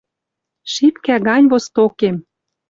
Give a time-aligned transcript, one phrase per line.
[0.73, 2.15] Шипкӓ гань Востокем.